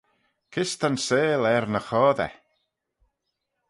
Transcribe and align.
Kys 0.51 0.71
ta'n 0.79 0.97
seihll 1.05 1.45
er 1.53 1.65
ny 1.71 1.81
choadey? 1.87 2.33